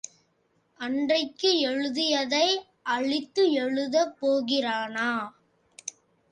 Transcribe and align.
அன்றைக்கு 0.79 1.59
எழுதியதை 1.59 2.47
அழித்து 2.87 3.45
எழுதப் 3.53 4.15
போகிறானா? 4.19 5.09